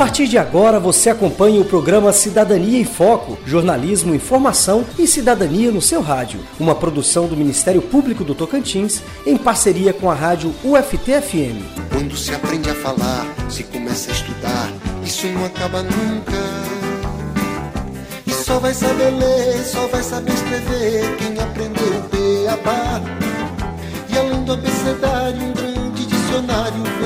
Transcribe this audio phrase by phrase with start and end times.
[0.00, 5.82] partir de agora você acompanha o programa Cidadania em Foco, jornalismo, informação e cidadania no
[5.82, 11.90] seu rádio, uma produção do Ministério Público do Tocantins em parceria com a rádio UFT-FM.
[11.92, 14.72] Quando se aprende a falar, se começa a estudar,
[15.04, 16.32] isso não acaba nunca.
[18.26, 23.02] E só vai saber ler, só vai saber escrever quem aprendeu o beabá.
[24.08, 26.99] E além do abecedário, um grande dicionário.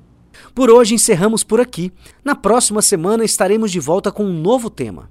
[0.56, 1.92] Por hoje encerramos por aqui.
[2.24, 5.10] Na próxima semana estaremos de volta com um novo tema.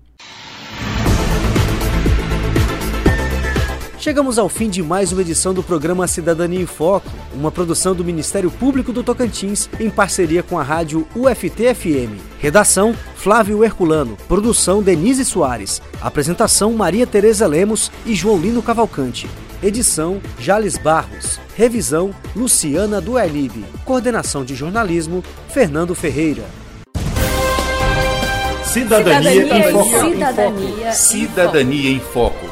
[4.00, 8.04] Chegamos ao fim de mais uma edição do programa Cidadania em Foco, uma produção do
[8.04, 12.16] Ministério Público do Tocantins em parceria com a rádio UFT-FM.
[12.38, 14.16] Redação: Flávio Herculano.
[14.28, 15.82] Produção: Denise Soares.
[16.00, 19.28] Apresentação: Maria Tereza Lemos e João Lino Cavalcante.
[19.60, 21.41] Edição: Jales Barros.
[21.56, 23.64] Revisão: Luciana Duelib.
[23.84, 26.44] Coordenação de jornalismo: Fernando Ferreira.
[28.62, 30.10] Cidadania, Cidadania em Foco.
[30.10, 32.47] Cidadania, Cidadania em Foco.